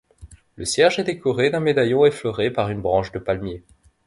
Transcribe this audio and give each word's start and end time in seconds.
Le 0.55 0.65
cierge 0.65 0.97
est 0.97 1.03
décoré 1.03 1.51
d'un 1.51 1.59
médaillon 1.59 2.07
effleuré 2.07 2.49
par 2.49 2.71
une 2.71 2.81
branche 2.81 3.11
de 3.11 3.19
palmier. 3.19 3.61